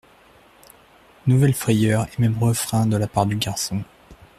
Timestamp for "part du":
3.05-3.35